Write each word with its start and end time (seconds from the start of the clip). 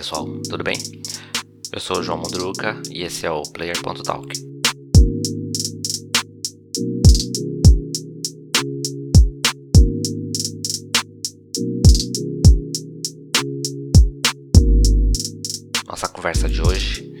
pessoal, 0.00 0.26
tudo 0.48 0.64
bem? 0.64 0.78
Eu 1.70 1.78
sou 1.78 1.98
o 1.98 2.02
João 2.02 2.16
Mundruca 2.16 2.80
e 2.90 3.02
esse 3.02 3.26
é 3.26 3.30
o 3.30 3.42
Player.talk. 3.42 4.32
Nossa 15.86 16.08
conversa 16.08 16.48
de 16.48 16.62
hoje 16.62 17.12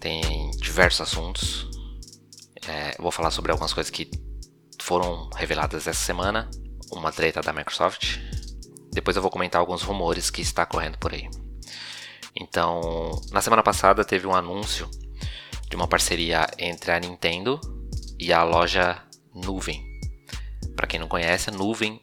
tem 0.00 0.50
diversos 0.52 1.02
assuntos. 1.02 1.68
É, 2.66 2.96
vou 2.98 3.12
falar 3.12 3.30
sobre 3.30 3.52
algumas 3.52 3.74
coisas 3.74 3.90
que 3.90 4.10
foram 4.80 5.28
reveladas 5.36 5.86
essa 5.86 6.06
semana, 6.06 6.48
uma 6.90 7.12
treta 7.12 7.42
da 7.42 7.52
Microsoft. 7.52 8.16
Depois 8.94 9.14
eu 9.14 9.20
vou 9.20 9.30
comentar 9.30 9.60
alguns 9.60 9.82
rumores 9.82 10.30
que 10.30 10.40
está 10.40 10.64
correndo 10.64 10.96
por 10.96 11.12
aí. 11.12 11.28
Então, 12.34 13.10
na 13.32 13.40
semana 13.40 13.62
passada 13.62 14.04
teve 14.04 14.26
um 14.26 14.34
anúncio 14.34 14.88
de 15.68 15.76
uma 15.76 15.86
parceria 15.86 16.46
entre 16.58 16.92
a 16.92 17.00
Nintendo 17.00 17.60
e 18.18 18.32
a 18.32 18.42
loja 18.42 19.02
Nuvem. 19.34 19.86
Para 20.74 20.86
quem 20.86 20.98
não 20.98 21.08
conhece, 21.08 21.50
a 21.50 21.52
Nuvem 21.52 22.00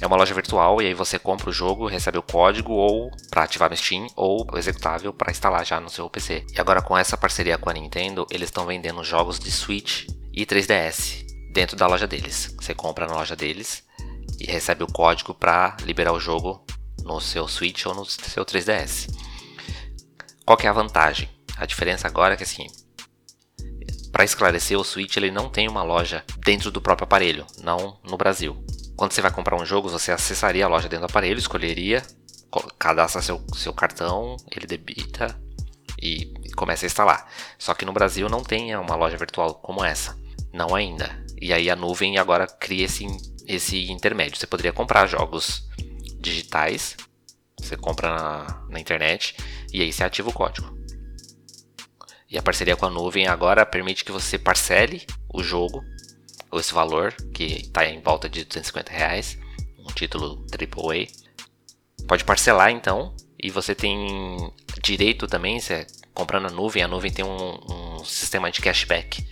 é 0.00 0.06
uma 0.06 0.16
loja 0.16 0.34
virtual 0.34 0.82
e 0.82 0.86
aí 0.86 0.94
você 0.94 1.18
compra 1.18 1.48
o 1.48 1.52
jogo, 1.52 1.86
recebe 1.86 2.18
o 2.18 2.22
código 2.22 2.72
ou 2.72 3.10
para 3.30 3.44
ativar 3.44 3.70
no 3.70 3.76
Steam 3.76 4.06
ou 4.16 4.46
o 4.52 4.58
executável 4.58 5.12
para 5.12 5.30
instalar 5.30 5.64
já 5.64 5.80
no 5.80 5.88
seu 5.88 6.08
PC. 6.10 6.44
E 6.52 6.60
agora 6.60 6.82
com 6.82 6.96
essa 6.96 7.16
parceria 7.16 7.56
com 7.56 7.70
a 7.70 7.72
Nintendo, 7.72 8.26
eles 8.30 8.48
estão 8.48 8.66
vendendo 8.66 9.02
jogos 9.04 9.38
de 9.38 9.50
Switch 9.50 10.08
e 10.32 10.44
3DS 10.44 11.24
dentro 11.52 11.76
da 11.76 11.86
loja 11.86 12.06
deles. 12.06 12.54
Você 12.60 12.74
compra 12.74 13.06
na 13.06 13.14
loja 13.14 13.36
deles 13.36 13.84
e 14.38 14.44
recebe 14.44 14.82
o 14.82 14.92
código 14.92 15.32
para 15.32 15.76
liberar 15.82 16.12
o 16.12 16.20
jogo 16.20 16.64
no 17.02 17.20
seu 17.20 17.46
Switch 17.46 17.86
ou 17.86 17.94
no 17.94 18.04
seu 18.04 18.44
3DS. 18.44 19.08
Qual 20.44 20.58
que 20.58 20.66
é 20.66 20.70
a 20.70 20.74
vantagem? 20.74 21.28
A 21.56 21.64
diferença 21.64 22.06
agora 22.06 22.34
é 22.34 22.36
que 22.36 22.42
assim, 22.42 22.66
para 24.12 24.24
esclarecer, 24.24 24.78
o 24.78 24.84
Switch 24.84 25.16
ele 25.16 25.30
não 25.30 25.48
tem 25.48 25.66
uma 25.68 25.82
loja 25.82 26.24
dentro 26.44 26.70
do 26.70 26.80
próprio 26.80 27.04
aparelho, 27.04 27.46
não 27.62 27.98
no 28.04 28.16
Brasil. 28.16 28.56
Quando 28.96 29.12
você 29.12 29.20
vai 29.20 29.32
comprar 29.32 29.60
um 29.60 29.64
jogo, 29.64 29.88
você 29.88 30.12
acessaria 30.12 30.64
a 30.64 30.68
loja 30.68 30.88
dentro 30.88 31.06
do 31.06 31.10
aparelho, 31.10 31.38
escolheria, 31.38 32.00
cadastra 32.78 33.22
seu, 33.22 33.44
seu 33.54 33.72
cartão, 33.72 34.36
ele 34.54 34.66
debita 34.66 35.36
e 36.00 36.32
começa 36.54 36.84
a 36.84 36.88
instalar. 36.88 37.28
Só 37.58 37.74
que 37.74 37.84
no 37.84 37.92
Brasil 37.92 38.28
não 38.28 38.44
tem 38.44 38.76
uma 38.76 38.94
loja 38.94 39.16
virtual 39.16 39.54
como 39.54 39.84
essa, 39.84 40.16
não 40.52 40.74
ainda. 40.74 41.10
E 41.40 41.52
aí 41.52 41.68
a 41.68 41.74
nuvem 41.74 42.16
agora 42.16 42.46
cria 42.46 42.84
esse, 42.84 43.06
esse 43.48 43.90
intermédio. 43.90 44.38
Você 44.38 44.46
poderia 44.46 44.72
comprar 44.72 45.06
jogos 45.06 45.68
digitais 46.20 46.96
você 47.64 47.76
compra 47.76 48.10
na, 48.14 48.66
na 48.68 48.80
internet 48.80 49.36
e 49.72 49.82
aí 49.82 49.92
você 49.92 50.04
ativa 50.04 50.28
o 50.28 50.32
código. 50.32 50.74
E 52.30 52.38
a 52.38 52.42
parceria 52.42 52.76
com 52.76 52.86
a 52.86 52.90
nuvem 52.90 53.26
agora 53.26 53.64
permite 53.64 54.04
que 54.04 54.12
você 54.12 54.38
parcele 54.38 55.06
o 55.32 55.42
jogo, 55.42 55.84
ou 56.50 56.58
esse 56.58 56.72
valor, 56.72 57.12
que 57.32 57.44
está 57.44 57.86
em 57.86 58.00
volta 58.00 58.28
de 58.28 58.44
250 58.44 58.92
reais, 58.92 59.38
um 59.78 59.92
título 59.92 60.44
AAA. 60.52 61.06
Pode 62.08 62.24
parcelar 62.24 62.70
então, 62.70 63.14
e 63.40 63.50
você 63.50 63.74
tem 63.74 64.52
direito 64.82 65.26
também, 65.26 65.60
você 65.60 65.86
comprando 66.12 66.46
a 66.46 66.50
nuvem, 66.50 66.82
a 66.82 66.88
nuvem 66.88 67.12
tem 67.12 67.24
um, 67.24 67.98
um 67.98 68.04
sistema 68.04 68.50
de 68.50 68.60
cashback, 68.60 69.26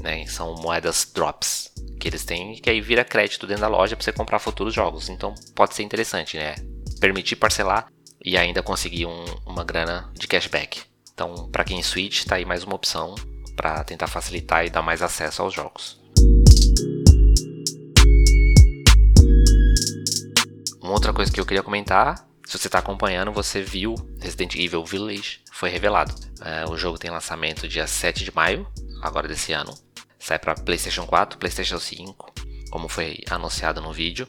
né? 0.00 0.26
São 0.26 0.54
moedas 0.56 1.10
drops 1.14 1.72
que 2.00 2.08
eles 2.08 2.24
têm, 2.24 2.56
que 2.56 2.68
aí 2.68 2.80
vira 2.80 3.04
crédito 3.04 3.46
dentro 3.46 3.62
da 3.62 3.68
loja 3.68 3.94
para 3.94 4.04
você 4.04 4.12
comprar 4.12 4.38
futuros 4.38 4.74
jogos. 4.74 5.08
Então 5.08 5.34
pode 5.54 5.74
ser 5.74 5.82
interessante, 5.82 6.36
né? 6.36 6.54
Permitir 7.02 7.34
parcelar 7.34 7.88
e 8.24 8.38
ainda 8.38 8.62
conseguir 8.62 9.06
um, 9.06 9.24
uma 9.44 9.64
grana 9.64 10.08
de 10.14 10.28
cashback. 10.28 10.82
Então, 11.12 11.48
para 11.50 11.64
quem 11.64 11.82
Switch, 11.82 12.20
está 12.20 12.36
aí 12.36 12.44
mais 12.44 12.62
uma 12.62 12.76
opção 12.76 13.16
para 13.56 13.82
tentar 13.82 14.06
facilitar 14.06 14.64
e 14.64 14.70
dar 14.70 14.82
mais 14.82 15.02
acesso 15.02 15.42
aos 15.42 15.52
jogos. 15.52 16.00
Uma 20.80 20.92
outra 20.92 21.12
coisa 21.12 21.32
que 21.32 21.40
eu 21.40 21.44
queria 21.44 21.62
comentar, 21.64 22.24
se 22.46 22.56
você 22.56 22.68
está 22.68 22.78
acompanhando, 22.78 23.32
você 23.32 23.60
viu 23.60 23.96
Resident 24.20 24.54
Evil 24.54 24.84
Village 24.84 25.40
foi 25.50 25.70
revelado. 25.70 26.14
É, 26.40 26.64
o 26.70 26.76
jogo 26.76 26.98
tem 26.98 27.10
lançamento 27.10 27.66
dia 27.66 27.88
7 27.88 28.24
de 28.24 28.32
maio, 28.32 28.64
agora 29.02 29.26
desse 29.26 29.52
ano. 29.52 29.74
Sai 30.20 30.38
para 30.38 30.54
PlayStation 30.54 31.04
4, 31.04 31.36
PlayStation 31.36 31.80
5, 31.80 32.31
como 32.72 32.88
foi 32.88 33.18
anunciado 33.28 33.82
no 33.82 33.92
vídeo, 33.92 34.26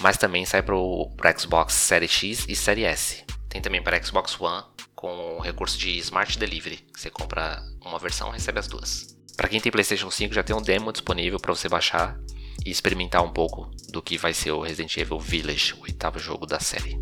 mas 0.00 0.18
também 0.18 0.44
sai 0.44 0.62
para 0.62 0.74
o 0.74 1.08
Xbox 1.38 1.74
Series 1.74 2.10
X 2.10 2.44
e 2.48 2.56
Series 2.56 2.86
S. 2.88 3.24
Tem 3.48 3.62
também 3.62 3.80
para 3.80 4.02
Xbox 4.02 4.38
One 4.40 4.64
com 4.96 5.36
o 5.36 5.40
recurso 5.40 5.78
de 5.78 5.96
Smart 5.98 6.36
Delivery, 6.36 6.84
você 6.92 7.08
compra 7.08 7.62
uma 7.80 8.00
versão 8.00 8.30
e 8.30 8.32
recebe 8.32 8.58
as 8.58 8.66
duas. 8.66 9.16
Para 9.36 9.48
quem 9.48 9.60
tem 9.60 9.70
PlayStation 9.70 10.10
5 10.10 10.34
já 10.34 10.42
tem 10.42 10.56
um 10.56 10.60
demo 10.60 10.92
disponível 10.92 11.38
para 11.38 11.54
você 11.54 11.68
baixar 11.68 12.18
e 12.66 12.70
experimentar 12.70 13.22
um 13.22 13.32
pouco 13.32 13.70
do 13.90 14.02
que 14.02 14.18
vai 14.18 14.34
ser 14.34 14.50
o 14.50 14.62
Resident 14.62 14.96
Evil 14.96 15.20
Village, 15.20 15.74
o 15.74 15.82
oitavo 15.82 16.18
jogo 16.18 16.46
da 16.46 16.58
série. 16.58 16.98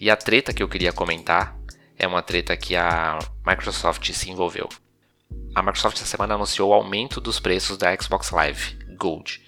E 0.00 0.10
a 0.10 0.16
treta 0.16 0.52
que 0.52 0.62
eu 0.62 0.68
queria 0.68 0.92
comentar 0.92 1.56
é 1.98 2.06
uma 2.06 2.22
treta 2.22 2.56
que 2.56 2.76
a 2.76 3.18
Microsoft 3.46 4.10
se 4.12 4.30
envolveu. 4.30 4.68
A 5.54 5.62
Microsoft 5.62 5.96
essa 5.96 6.06
semana 6.06 6.34
anunciou 6.34 6.70
o 6.70 6.74
aumento 6.74 7.20
dos 7.20 7.40
preços 7.40 7.78
da 7.78 7.94
Xbox 7.96 8.30
Live 8.30 8.78
Gold. 8.98 9.42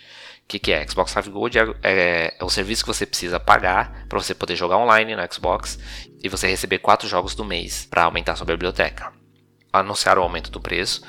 O 0.45 0.49
que, 0.49 0.59
que 0.59 0.73
é? 0.73 0.87
Xbox 0.89 1.15
Live 1.15 1.31
Gold 1.31 1.59
é, 1.59 1.63
é, 1.83 2.37
é 2.39 2.45
o 2.45 2.49
serviço 2.49 2.83
que 2.83 2.93
você 2.93 3.05
precisa 3.05 3.39
pagar 3.39 4.07
para 4.09 4.19
você 4.19 4.35
poder 4.35 4.57
jogar 4.57 4.79
online 4.79 5.15
no 5.15 5.33
Xbox 5.33 5.79
e 6.23 6.29
você 6.29 6.49
receber 6.49 6.79
quatro 6.79 7.07
jogos 7.07 7.35
do 7.35 7.45
mês 7.45 7.87
para 7.91 8.05
aumentar 8.05 8.37
sua 8.37 8.47
biblioteca. 8.47 9.13
Anunciaram 9.71 10.23
o 10.23 10.25
aumento 10.25 10.51
do 10.51 10.61
preço 10.61 11.03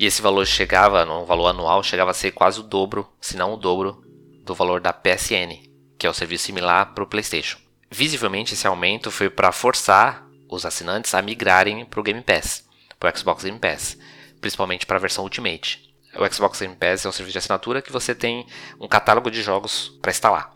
e 0.00 0.06
esse 0.06 0.22
valor 0.22 0.46
chegava, 0.46 1.04
no 1.04 1.26
valor 1.26 1.48
anual, 1.48 1.82
chegava 1.82 2.12
a 2.12 2.14
ser 2.14 2.30
quase 2.30 2.60
o 2.60 2.62
dobro, 2.62 3.06
se 3.20 3.36
não 3.36 3.52
o 3.52 3.56
dobro, 3.56 4.02
do 4.44 4.54
valor 4.54 4.80
da 4.80 4.92
PSN, 4.92 5.60
que 5.98 6.06
é 6.06 6.10
o 6.10 6.14
serviço 6.14 6.44
similar 6.44 6.94
para 6.94 7.04
o 7.04 7.06
PlayStation. 7.06 7.58
Visivelmente, 7.90 8.54
esse 8.54 8.66
aumento 8.66 9.10
foi 9.10 9.28
para 9.28 9.52
forçar 9.52 10.27
os 10.48 10.64
assinantes 10.64 11.14
a 11.14 11.22
migrarem 11.22 11.84
para 11.84 12.00
o 12.00 12.02
Game 12.02 12.22
Pass, 12.22 12.64
para 12.98 13.12
o 13.12 13.18
Xbox 13.18 13.44
Game 13.44 13.58
Pass, 13.58 13.96
principalmente 14.40 14.86
para 14.86 14.96
a 14.96 15.00
versão 15.00 15.24
Ultimate. 15.24 15.88
O 16.16 16.34
Xbox 16.34 16.60
Game 16.60 16.74
Pass 16.74 17.04
é 17.04 17.08
um 17.08 17.12
serviço 17.12 17.32
de 17.32 17.38
assinatura 17.38 17.82
que 17.82 17.92
você 17.92 18.14
tem 18.14 18.46
um 18.80 18.88
catálogo 18.88 19.30
de 19.30 19.42
jogos 19.42 19.98
para 20.00 20.10
instalar, 20.10 20.52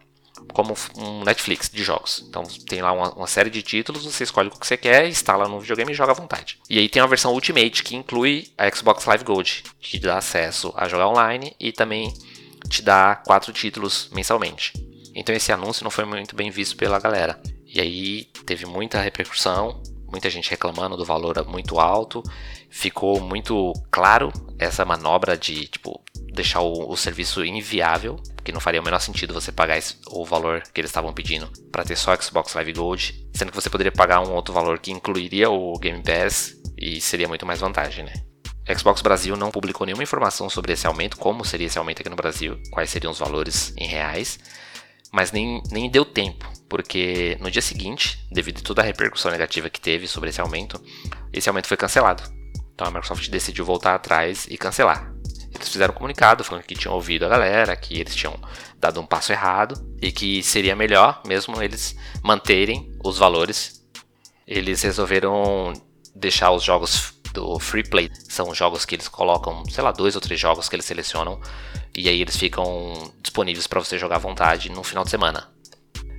como 0.53 0.75
um 0.97 1.23
Netflix 1.25 1.69
de 1.69 1.85
jogos. 1.85 2.25
Então 2.29 2.43
tem 2.67 2.81
lá 2.81 2.93
uma, 2.93 3.13
uma, 3.13 3.27
série 3.27 3.51
de 3.51 3.63
títulos, 3.63 4.05
você 4.05 4.25
escolhe 4.25 4.49
o 4.49 4.51
que 4.51 4.67
você 4.67 4.77
quer, 4.77 5.07
instala 5.09 5.47
no 5.47 5.61
videogame 5.61 5.93
e 5.93 5.95
joga 5.95 6.13
à 6.13 6.15
vontade. 6.15 6.59
E 6.69 6.79
aí 6.79 6.89
tem 6.89 7.03
a 7.03 7.07
versão 7.07 7.33
Ultimate 7.33 7.83
que 7.83 7.95
inclui 7.95 8.51
a 8.57 8.69
Xbox 8.75 9.05
Live 9.05 9.25
Gold, 9.25 9.65
que 9.79 9.99
dá 9.99 10.17
acesso 10.19 10.73
a 10.77 10.89
jogar 10.89 11.09
online 11.09 11.55
e 11.61 11.71
também 11.71 12.13
te 12.69 12.83
dá 12.83 13.17
quatro 13.17 13.53
títulos 13.53 14.09
mensalmente. 14.13 14.73
Então 15.15 15.35
esse 15.35 15.53
anúncio 15.53 15.85
não 15.85 15.91
foi 15.91 16.05
muito 16.05 16.35
bem 16.35 16.51
visto 16.51 16.77
pela 16.77 16.99
galera. 16.99 17.41
E 17.73 17.81
aí 17.81 18.25
teve 18.45 18.67
muita 18.67 19.01
repercussão, 19.01 19.83
muita 20.11 20.29
gente 20.29 20.51
reclamando 20.51 20.97
do 20.97 21.07
valor 21.07 21.43
muito 21.47 21.81
alto. 21.81 22.23
Ficou 22.69 23.19
muito 23.21 23.73
claro 23.91 24.31
essa 24.59 24.85
manobra 24.85 25.37
de 25.37 25.67
tipo 25.67 25.99
deixar 26.35 26.61
o, 26.61 26.91
o 26.91 26.97
serviço 26.97 27.45
inviável, 27.45 28.17
porque 28.37 28.53
não 28.53 28.61
faria 28.61 28.81
o 28.81 28.85
menor 28.85 29.01
sentido 29.01 29.35
você 29.35 29.51
pagar 29.51 29.79
esse, 29.79 29.97
o 30.09 30.25
valor 30.25 30.63
que 30.73 30.81
eles 30.81 30.91
estavam 30.91 31.13
pedindo 31.13 31.51
para 31.71 31.85
ter 31.85 31.97
só 31.97 32.15
Xbox 32.17 32.55
Live 32.55 32.73
Gold, 32.73 33.29
sendo 33.35 33.51
que 33.51 33.57
você 33.57 33.69
poderia 33.69 33.93
pagar 33.93 34.21
um 34.21 34.33
outro 34.33 34.53
valor 34.53 34.79
que 34.79 34.91
incluiria 34.91 35.51
o 35.51 35.79
Game 35.79 36.03
Pass 36.03 36.55
e 36.77 37.01
seria 37.01 37.29
muito 37.29 37.47
mais 37.47 37.61
vantagem, 37.61 38.05
né? 38.05 38.13
Xbox 38.77 39.03
Brasil 39.03 39.37
não 39.37 39.51
publicou 39.51 39.85
nenhuma 39.87 40.03
informação 40.03 40.49
sobre 40.49 40.73
esse 40.73 40.87
aumento, 40.87 41.17
como 41.17 41.45
seria 41.45 41.67
esse 41.67 41.79
aumento 41.79 42.01
aqui 42.01 42.09
no 42.09 42.17
Brasil, 42.17 42.59
quais 42.71 42.91
seriam 42.91 43.11
os 43.11 43.19
valores 43.19 43.75
em 43.77 43.87
reais, 43.87 44.39
mas 45.13 45.31
nem, 45.31 45.63
nem 45.71 45.91
deu 45.91 46.05
tempo 46.05 46.51
porque 46.73 47.37
no 47.39 47.51
dia 47.51 47.61
seguinte, 47.61 48.27
devido 48.31 48.61
a 48.61 48.63
toda 48.63 48.81
a 48.81 48.85
repercussão 48.87 49.31
negativa 49.31 49.69
que 49.69 49.79
teve 49.79 50.09
sobre 50.09 50.31
esse 50.31 50.41
aumento, 50.41 50.83
esse 51.31 51.47
aumento 51.47 51.69
foi 51.69 51.77
cancelado. 51.77 52.23
Então 52.75 52.87
a 52.87 52.91
Microsoft 52.91 53.29
decidiu 53.29 53.63
voltar 53.63 53.95
atrás 53.95 54.47
e 54.49 54.57
cancelar. 54.57 55.13
Eles 55.55 55.69
fizeram 55.69 55.93
um 55.93 55.97
comunicado 55.99 56.43
falando 56.43 56.65
que 56.65 56.75
tinham 56.75 56.95
ouvido 56.95 57.27
a 57.27 57.29
galera, 57.29 57.77
que 57.77 58.01
eles 58.01 58.15
tinham 58.15 58.35
dado 58.81 58.99
um 59.03 59.05
passo 59.05 59.33
errado 59.33 59.75
e 60.01 60.11
que 60.11 60.43
seria 60.43 60.75
melhor 60.75 61.21
mesmo 61.27 61.63
eles 61.63 61.95
manterem 62.23 62.91
os 63.05 63.19
valores. 63.19 63.85
Eles 64.47 64.81
resolveram 64.81 65.75
deixar 66.17 66.53
os 66.53 66.63
jogos 66.63 67.12
do 67.33 67.59
Free 67.59 67.83
Play. 67.83 68.11
São 68.29 68.55
jogos 68.55 68.85
que 68.85 68.95
eles 68.95 69.09
colocam, 69.09 69.65
sei 69.67 69.83
lá, 69.83 69.93
dois 69.93 70.15
ou 70.15 70.21
três 70.21 70.41
jogos 70.41 70.69
que 70.69 70.77
eles 70.77 70.87
selecionam 70.87 71.41
e 71.95 72.09
aí 72.09 72.21
eles 72.21 72.37
ficam 72.37 73.13
disponíveis 73.23 73.67
para 73.67 73.81
você 73.81 73.99
jogar 73.99 74.17
à 74.17 74.19
vontade 74.19 74.71
no 74.71 74.83
final 74.83 75.05
de 75.05 75.11
semana. 75.11 75.49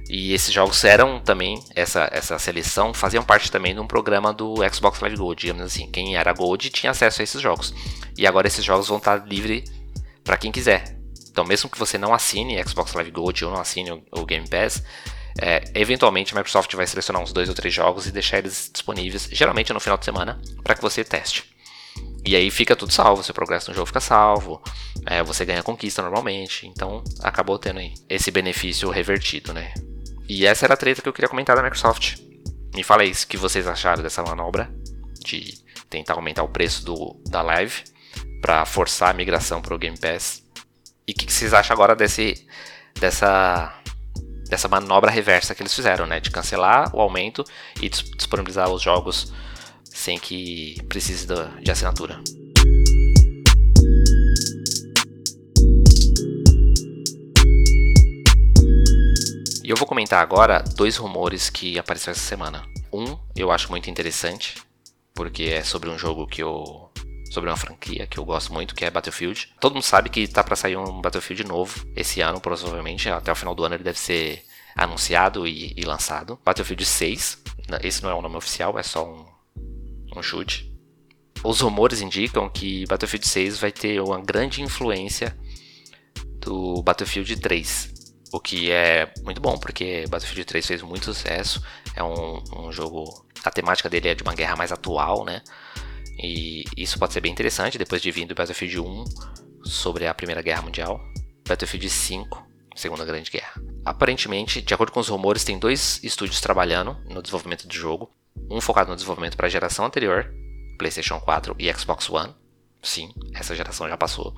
E 0.09 0.33
esses 0.33 0.53
jogos 0.53 0.83
eram 0.83 1.19
também, 1.19 1.63
essa, 1.75 2.09
essa 2.11 2.37
seleção, 2.37 2.93
faziam 2.93 3.23
parte 3.23 3.51
também 3.51 3.73
de 3.73 3.79
um 3.79 3.87
programa 3.87 4.33
do 4.33 4.55
Xbox 4.71 4.99
Live 4.99 5.17
Gold, 5.17 5.41
digamos 5.41 5.63
assim. 5.63 5.89
Quem 5.89 6.15
era 6.15 6.33
Gold 6.33 6.69
tinha 6.69 6.91
acesso 6.91 7.21
a 7.21 7.23
esses 7.23 7.41
jogos. 7.41 7.73
E 8.17 8.27
agora 8.27 8.47
esses 8.47 8.63
jogos 8.63 8.87
vão 8.87 8.97
estar 8.97 9.25
livres 9.25 9.63
para 10.23 10.37
quem 10.37 10.51
quiser. 10.51 10.97
Então, 11.31 11.43
mesmo 11.43 11.69
que 11.69 11.79
você 11.79 11.97
não 11.97 12.13
assine 12.13 12.61
Xbox 12.63 12.93
Live 12.93 13.11
Gold 13.11 13.45
ou 13.45 13.51
não 13.51 13.59
assine 13.59 13.91
o 14.11 14.25
Game 14.25 14.47
Pass, 14.47 14.83
é, 15.41 15.63
eventualmente 15.73 16.33
a 16.33 16.37
Microsoft 16.37 16.73
vai 16.75 16.85
selecionar 16.85 17.21
uns 17.21 17.33
dois 17.33 17.49
ou 17.49 17.55
três 17.55 17.73
jogos 17.73 18.05
e 18.05 18.11
deixar 18.11 18.37
eles 18.37 18.69
disponíveis, 18.71 19.27
geralmente 19.31 19.73
no 19.73 19.79
final 19.79 19.97
de 19.97 20.05
semana, 20.05 20.39
para 20.63 20.75
que 20.75 20.81
você 20.81 21.03
teste. 21.03 21.53
E 22.25 22.35
aí 22.35 22.49
fica 22.49 22.75
tudo 22.75 22.93
salvo, 22.93 23.23
seu 23.23 23.33
progresso 23.33 23.69
no 23.69 23.75
jogo 23.75 23.87
fica 23.87 23.99
salvo, 23.99 24.61
é, 25.05 25.21
você 25.21 25.43
ganha 25.43 25.61
conquista 25.61 26.01
normalmente, 26.01 26.67
então 26.67 27.03
acabou 27.21 27.59
tendo 27.59 27.79
aí 27.79 27.93
esse 28.09 28.31
benefício 28.31 28.89
revertido, 28.89 29.53
né? 29.53 29.73
E 30.27 30.45
essa 30.45 30.65
era 30.65 30.73
a 30.73 30.77
treta 30.77 31.01
que 31.01 31.09
eu 31.09 31.13
queria 31.13 31.27
comentar 31.27 31.55
da 31.55 31.61
Microsoft. 31.61 32.17
Me 32.73 32.81
fala 32.81 33.03
aí 33.03 33.11
o 33.11 33.27
que 33.27 33.35
vocês 33.35 33.67
acharam 33.67 34.01
dessa 34.01 34.23
manobra 34.23 34.71
de 35.19 35.61
tentar 35.89 36.13
aumentar 36.13 36.43
o 36.43 36.49
preço 36.49 36.85
do, 36.85 37.21
da 37.29 37.41
Live 37.41 37.83
para 38.41 38.65
forçar 38.65 39.09
a 39.09 39.13
migração 39.13 39.61
para 39.61 39.75
o 39.75 39.77
Game 39.77 39.97
Pass. 39.97 40.41
E 41.05 41.11
o 41.11 41.15
que, 41.15 41.25
que 41.25 41.33
vocês 41.33 41.53
acham 41.53 41.73
agora 41.73 41.95
desse, 41.95 42.47
dessa 42.99 43.82
dessa 44.53 44.67
manobra 44.67 45.09
reversa 45.09 45.55
que 45.55 45.63
eles 45.63 45.73
fizeram, 45.73 46.05
né? 46.05 46.19
De 46.19 46.29
cancelar 46.29 46.95
o 46.95 47.01
aumento 47.01 47.43
e 47.81 47.89
disponibilizar 47.89 48.69
os 48.69 48.83
jogos 48.83 49.33
sem 49.83 50.19
que 50.19 50.77
precise 50.87 51.25
de 51.61 51.71
assinatura. 51.71 52.19
E 59.63 59.69
eu 59.69 59.75
vou 59.75 59.87
comentar 59.87 60.21
agora 60.21 60.63
dois 60.75 60.97
rumores 60.97 61.49
que 61.49 61.79
apareceram 61.79 62.11
essa 62.11 62.21
semana. 62.21 62.63
Um 62.91 63.17
eu 63.35 63.51
acho 63.51 63.71
muito 63.71 63.89
interessante, 63.89 64.61
porque 65.15 65.45
é 65.45 65.63
sobre 65.63 65.89
um 65.89 65.97
jogo 65.97 66.27
que 66.27 66.43
eu. 66.43 66.91
Sobre 67.33 67.49
uma 67.49 67.57
franquia 67.57 68.05
que 68.05 68.19
eu 68.19 68.25
gosto 68.25 68.53
muito, 68.53 68.75
que 68.75 68.85
é 68.85 68.91
Battlefield. 68.91 69.49
Todo 69.59 69.73
mundo 69.73 69.83
sabe 69.83 70.09
que 70.09 70.27
tá 70.27 70.43
para 70.43 70.55
sair 70.55 70.77
um 70.77 71.01
Battlefield 71.01 71.43
novo 71.45 71.85
esse 71.95 72.21
ano, 72.21 72.39
provavelmente. 72.39 73.09
Até 73.09 73.31
o 73.31 73.35
final 73.35 73.55
do 73.55 73.63
ano 73.63 73.75
ele 73.75 73.83
deve 73.83 73.97
ser 73.97 74.45
anunciado 74.75 75.47
e, 75.47 75.73
e 75.75 75.83
lançado. 75.83 76.39
Battlefield 76.45 76.85
6. 76.85 77.43
Esse 77.81 78.03
não 78.03 78.11
é 78.11 78.13
o 78.13 78.21
nome 78.21 78.35
oficial, 78.35 78.77
é 78.77 78.83
só 78.83 79.03
um, 79.03 79.25
um 80.15 80.21
chute. 80.21 80.71
Os 81.43 81.59
rumores 81.59 82.01
indicam 82.01 82.47
que 82.49 82.85
Battlefield 82.85 83.27
6 83.27 83.57
vai 83.57 83.71
ter 83.71 83.99
uma 83.99 84.21
grande 84.21 84.61
influência 84.61 85.35
do 86.39 86.83
Battlefield 86.83 87.35
3. 87.37 87.93
O 88.31 88.39
que 88.39 88.71
é 88.71 89.11
muito 89.23 89.41
bom, 89.41 89.57
porque 89.57 90.05
Battlefield 90.07 90.45
3 90.45 90.67
fez 90.67 90.81
muito 90.83 91.05
sucesso. 91.05 91.63
É 91.95 92.03
um, 92.03 92.43
um 92.55 92.71
jogo. 92.71 93.25
A 93.43 93.49
temática 93.51 93.89
dele 93.89 94.09
é 94.09 94.15
de 94.15 94.23
uma 94.23 94.33
guerra 94.33 94.55
mais 94.55 94.71
atual, 94.71 95.25
né? 95.25 95.41
E 96.17 96.63
isso 96.77 96.99
pode 96.99 97.13
ser 97.13 97.21
bem 97.21 97.31
interessante 97.31 97.77
depois 97.77 98.01
de 98.01 98.11
vir 98.11 98.25
do 98.25 98.35
Battlefield 98.35 98.79
1 98.79 99.03
sobre 99.63 100.07
a 100.07 100.13
Primeira 100.13 100.41
Guerra 100.41 100.61
Mundial. 100.61 101.01
Battlefield 101.47 101.89
5, 101.89 102.47
Segunda 102.75 103.05
Grande 103.05 103.31
Guerra. 103.31 103.61
Aparentemente, 103.85 104.61
de 104.61 104.73
acordo 104.73 104.91
com 104.91 104.99
os 104.99 105.09
rumores, 105.09 105.43
tem 105.43 105.59
dois 105.59 106.01
estúdios 106.03 106.39
trabalhando 106.39 106.97
no 107.09 107.21
desenvolvimento 107.21 107.67
do 107.67 107.73
jogo 107.73 108.09
um 108.49 108.61
focado 108.61 108.89
no 108.89 108.95
desenvolvimento 108.95 109.37
para 109.37 109.47
a 109.47 109.49
geração 109.49 109.85
anterior, 109.85 110.33
PlayStation 110.77 111.19
4 111.19 111.55
e 111.59 111.71
Xbox 111.73 112.09
One. 112.09 112.33
Sim, 112.81 113.13
essa 113.33 113.55
geração 113.55 113.87
já 113.87 113.97
passou. 113.97 114.35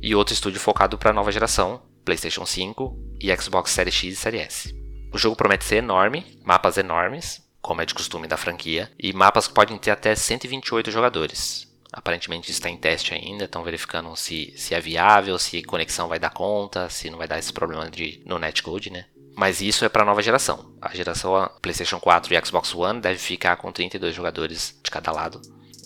E 0.00 0.14
outro 0.14 0.34
estúdio 0.34 0.60
focado 0.60 0.98
para 0.98 1.10
a 1.10 1.14
nova 1.14 1.32
geração, 1.32 1.82
PlayStation 2.04 2.44
5 2.44 3.16
e 3.20 3.34
Xbox 3.36 3.70
Series 3.70 3.94
X 3.94 4.12
e 4.12 4.16
Series 4.16 4.42
S. 4.42 4.82
O 5.12 5.18
jogo 5.18 5.36
promete 5.36 5.64
ser 5.64 5.76
enorme, 5.76 6.38
mapas 6.44 6.76
enormes, 6.76 7.42
como 7.62 7.80
é 7.80 7.86
de 7.86 7.94
costume 7.94 8.26
da 8.26 8.36
franquia, 8.36 8.90
e 8.98 9.12
mapas 9.12 9.46
que 9.46 9.54
podem 9.54 9.78
ter 9.78 9.92
até 9.92 10.14
128 10.14 10.90
jogadores. 10.90 11.72
Aparentemente 11.92 12.50
está 12.50 12.68
em 12.68 12.76
teste 12.76 13.14
ainda, 13.14 13.44
estão 13.44 13.62
verificando 13.62 14.14
se, 14.16 14.52
se 14.56 14.74
é 14.74 14.80
viável, 14.80 15.38
se 15.38 15.62
conexão 15.62 16.08
vai 16.08 16.18
dar 16.18 16.30
conta, 16.30 16.90
se 16.90 17.08
não 17.08 17.18
vai 17.18 17.28
dar 17.28 17.38
esse 17.38 17.52
problema 17.52 17.88
de, 17.90 18.20
no 18.26 18.38
netcode, 18.38 18.90
né? 18.90 19.06
Mas 19.36 19.60
isso 19.60 19.84
é 19.84 19.88
para 19.88 20.02
a 20.02 20.06
nova 20.06 20.22
geração. 20.22 20.74
A 20.80 20.94
geração 20.94 21.50
PlayStation 21.60 22.00
4 22.00 22.34
e 22.34 22.46
Xbox 22.46 22.74
One 22.74 23.00
deve 23.00 23.18
ficar 23.18 23.56
com 23.56 23.70
32 23.70 24.14
jogadores 24.14 24.78
de 24.82 24.90
cada 24.90 25.12
lado. 25.12 25.40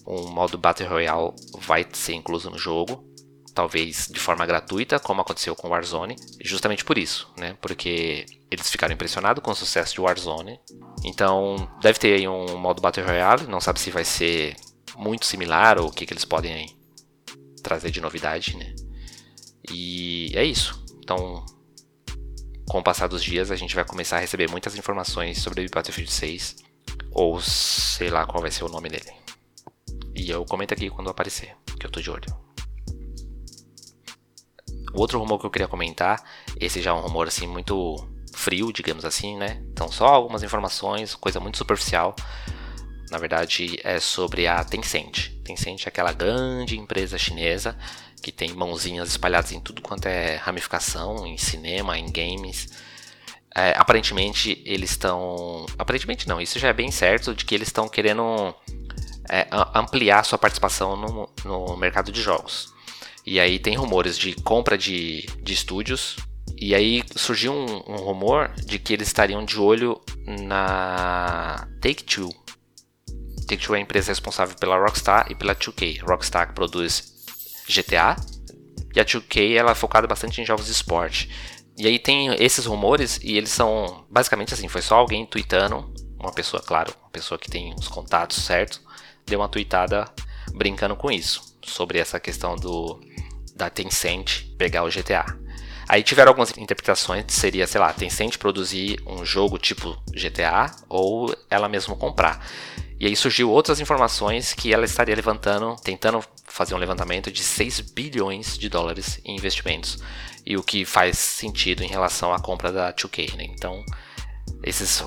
Um 0.06 0.28
modo 0.28 0.56
Battle 0.56 0.88
Royale 0.88 1.32
vai 1.58 1.86
ser 1.92 2.14
incluso 2.14 2.50
no 2.50 2.58
jogo, 2.58 3.04
talvez 3.56 4.06
de 4.12 4.20
forma 4.20 4.44
gratuita, 4.44 5.00
como 5.00 5.22
aconteceu 5.22 5.56
com 5.56 5.70
Warzone, 5.70 6.14
justamente 6.44 6.84
por 6.84 6.98
isso, 6.98 7.32
né? 7.38 7.56
Porque 7.58 8.26
eles 8.50 8.70
ficaram 8.70 8.92
impressionados 8.92 9.42
com 9.42 9.50
o 9.50 9.54
sucesso 9.54 9.94
de 9.94 10.00
Warzone. 10.02 10.60
Então, 11.02 11.66
deve 11.80 11.98
ter 11.98 12.12
aí 12.12 12.28
um 12.28 12.58
modo 12.58 12.82
Battle 12.82 13.06
Royale, 13.06 13.46
não 13.46 13.58
sabe 13.58 13.80
se 13.80 13.90
vai 13.90 14.04
ser 14.04 14.54
muito 14.98 15.24
similar 15.24 15.78
ou 15.78 15.88
o 15.88 15.90
que, 15.90 16.04
que 16.04 16.12
eles 16.12 16.26
podem 16.26 16.76
trazer 17.62 17.90
de 17.90 17.98
novidade, 17.98 18.54
né? 18.58 18.74
E 19.72 20.32
é 20.34 20.44
isso. 20.44 20.84
Então, 21.02 21.42
com 22.68 22.80
o 22.80 22.82
passar 22.82 23.06
dos 23.06 23.24
dias, 23.24 23.50
a 23.50 23.56
gente 23.56 23.74
vai 23.74 23.86
começar 23.86 24.18
a 24.18 24.20
receber 24.20 24.50
muitas 24.50 24.76
informações 24.76 25.40
sobre 25.40 25.66
Battlefield 25.66 26.12
6, 26.12 26.56
ou 27.10 27.40
sei 27.40 28.10
lá 28.10 28.26
qual 28.26 28.42
vai 28.42 28.50
ser 28.50 28.64
o 28.64 28.68
nome 28.68 28.90
dele. 28.90 29.14
E 30.14 30.28
eu 30.28 30.44
comento 30.44 30.74
aqui 30.74 30.90
quando 30.90 31.08
aparecer, 31.08 31.56
que 31.80 31.86
eu 31.86 31.90
tô 31.90 32.02
de 32.02 32.10
olho. 32.10 32.45
O 34.96 35.00
outro 35.00 35.18
rumor 35.18 35.38
que 35.38 35.44
eu 35.44 35.50
queria 35.50 35.68
comentar, 35.68 36.24
esse 36.58 36.80
já 36.80 36.90
é 36.90 36.94
um 36.94 37.00
rumor 37.00 37.28
assim 37.28 37.46
muito 37.46 38.02
frio, 38.32 38.72
digamos 38.72 39.04
assim, 39.04 39.36
né? 39.36 39.62
Então 39.70 39.92
só 39.92 40.06
algumas 40.06 40.42
informações, 40.42 41.14
coisa 41.14 41.38
muito 41.38 41.58
superficial. 41.58 42.16
Na 43.10 43.18
verdade, 43.18 43.78
é 43.84 44.00
sobre 44.00 44.46
a 44.46 44.64
Tencent. 44.64 45.32
Tencent 45.44 45.84
é 45.84 45.88
aquela 45.88 46.12
grande 46.12 46.78
empresa 46.78 47.18
chinesa 47.18 47.76
que 48.22 48.32
tem 48.32 48.54
mãozinhas 48.54 49.10
espalhadas 49.10 49.52
em 49.52 49.60
tudo 49.60 49.82
quanto 49.82 50.06
é 50.06 50.36
ramificação, 50.36 51.26
em 51.26 51.36
cinema, 51.36 51.98
em 51.98 52.10
games. 52.10 52.66
É, 53.54 53.74
aparentemente 53.76 54.62
eles 54.64 54.92
estão. 54.92 55.66
Aparentemente 55.78 56.26
não, 56.26 56.40
isso 56.40 56.58
já 56.58 56.68
é 56.68 56.72
bem 56.72 56.90
certo 56.90 57.34
de 57.34 57.44
que 57.44 57.54
eles 57.54 57.68
estão 57.68 57.86
querendo 57.86 58.54
é, 59.30 59.46
ampliar 59.74 60.24
sua 60.24 60.38
participação 60.38 60.96
no, 60.96 61.28
no 61.44 61.76
mercado 61.76 62.10
de 62.10 62.22
jogos. 62.22 62.74
E 63.26 63.40
aí 63.40 63.58
tem 63.58 63.74
rumores 63.74 64.16
de 64.16 64.34
compra 64.34 64.78
de, 64.78 65.26
de 65.42 65.52
estúdios. 65.52 66.16
E 66.56 66.74
aí 66.74 67.02
surgiu 67.16 67.52
um, 67.52 67.82
um 67.86 67.96
rumor 67.96 68.50
de 68.64 68.78
que 68.78 68.92
eles 68.92 69.08
estariam 69.08 69.44
de 69.44 69.58
olho 69.58 70.00
na 70.26 71.68
Take-Two. 71.80 72.30
Take-Two 73.48 73.74
é 73.74 73.78
a 73.78 73.82
empresa 73.82 74.12
responsável 74.12 74.56
pela 74.56 74.78
Rockstar 74.78 75.26
e 75.30 75.34
pela 75.34 75.54
2K. 75.54 76.02
Rockstar 76.02 76.48
que 76.48 76.54
produz 76.54 77.14
GTA. 77.68 78.16
E 78.94 79.00
a 79.00 79.04
2K 79.04 79.56
ela 79.56 79.72
é 79.72 79.74
focada 79.74 80.06
bastante 80.06 80.40
em 80.40 80.46
jogos 80.46 80.66
de 80.66 80.72
esporte. 80.72 81.28
E 81.76 81.86
aí 81.86 81.98
tem 81.98 82.34
esses 82.42 82.64
rumores 82.64 83.18
e 83.22 83.36
eles 83.36 83.50
são 83.50 84.06
basicamente 84.08 84.54
assim, 84.54 84.66
foi 84.66 84.80
só 84.80 84.96
alguém 84.96 85.26
tweetando, 85.26 85.92
uma 86.18 86.32
pessoa, 86.32 86.62
claro, 86.62 86.94
uma 87.02 87.10
pessoa 87.10 87.38
que 87.38 87.50
tem 87.50 87.74
os 87.78 87.86
contatos 87.86 88.38
certo, 88.38 88.80
deu 89.26 89.40
uma 89.40 89.48
tweetada 89.48 90.10
brincando 90.54 90.96
com 90.96 91.10
isso, 91.10 91.58
sobre 91.62 91.98
essa 91.98 92.18
questão 92.18 92.56
do 92.56 92.98
da 93.56 93.70
Tencent 93.70 94.44
pegar 94.58 94.84
o 94.84 94.90
GTA. 94.90 95.24
Aí 95.88 96.02
tiveram 96.02 96.30
algumas 96.30 96.56
interpretações, 96.58 97.24
seria, 97.28 97.66
sei 97.66 97.80
lá, 97.80 97.92
Tencent 97.92 98.38
produzir 98.38 99.00
um 99.06 99.24
jogo 99.24 99.56
tipo 99.56 99.96
GTA 100.10 100.70
ou 100.88 101.34
ela 101.48 101.68
mesma 101.68 101.96
comprar. 101.96 102.44
E 102.98 103.06
aí 103.06 103.14
surgiu 103.14 103.50
outras 103.50 103.78
informações 103.80 104.52
que 104.52 104.72
ela 104.72 104.84
estaria 104.84 105.14
levantando, 105.14 105.76
tentando 105.82 106.22
fazer 106.44 106.74
um 106.74 106.78
levantamento 106.78 107.30
de 107.30 107.42
6 107.42 107.80
bilhões 107.80 108.58
de 108.58 108.68
dólares 108.68 109.20
em 109.24 109.36
investimentos. 109.36 109.98
E 110.44 110.56
o 110.56 110.62
que 110.62 110.84
faz 110.84 111.18
sentido 111.18 111.82
em 111.82 111.88
relação 111.88 112.32
à 112.32 112.38
compra 112.40 112.72
da 112.72 112.92
2K, 112.92 113.36
né? 113.36 113.44
Então, 113.44 113.84
esses 114.62 115.04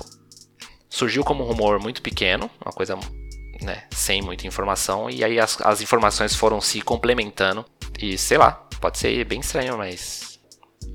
surgiu 0.88 1.24
como 1.24 1.44
um 1.44 1.46
rumor 1.46 1.78
muito 1.80 2.02
pequeno, 2.02 2.50
uma 2.64 2.72
coisa 2.72 2.98
né, 3.62 3.84
sem 3.90 4.22
muita 4.22 4.46
informação, 4.46 5.10
e 5.10 5.22
aí 5.22 5.38
as, 5.38 5.60
as 5.60 5.80
informações 5.80 6.34
foram 6.34 6.60
se 6.60 6.80
complementando. 6.80 7.64
E 7.98 8.16
sei 8.16 8.38
lá, 8.38 8.52
pode 8.80 8.98
ser 8.98 9.24
bem 9.24 9.40
estranho, 9.40 9.76
mas 9.76 10.40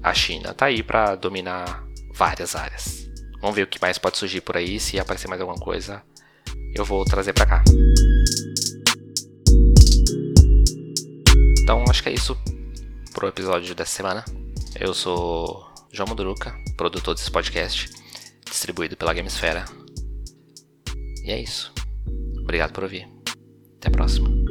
a 0.01 0.13
China 0.13 0.53
tá 0.53 0.65
aí 0.65 0.81
para 0.83 1.15
dominar 1.15 1.83
várias 2.13 2.55
áreas. 2.55 3.09
Vamos 3.41 3.55
ver 3.55 3.63
o 3.63 3.67
que 3.67 3.81
mais 3.81 3.97
pode 3.97 4.17
surgir 4.17 4.41
por 4.41 4.57
aí, 4.57 4.79
se 4.79 4.99
aparecer 4.99 5.27
mais 5.27 5.41
alguma 5.41 5.59
coisa, 5.59 6.01
eu 6.73 6.83
vou 6.83 7.05
trazer 7.05 7.33
para 7.33 7.45
cá. 7.45 7.63
Então 11.61 11.83
acho 11.89 12.03
que 12.03 12.09
é 12.09 12.13
isso 12.13 12.37
pro 13.13 13.27
episódio 13.27 13.73
dessa 13.73 13.91
semana. 13.91 14.25
Eu 14.79 14.93
sou 14.93 15.65
João 15.91 16.09
Muduruca, 16.09 16.53
produtor 16.75 17.15
desse 17.15 17.31
podcast, 17.31 17.89
distribuído 18.45 18.97
pela 18.97 19.13
Gamesfera. 19.13 19.65
E 21.23 21.31
é 21.31 21.39
isso. 21.39 21.73
Obrigado 22.45 22.73
por 22.73 22.83
ouvir. 22.83 23.07
Até 23.77 23.89
a 23.89 23.91
próxima. 23.91 24.44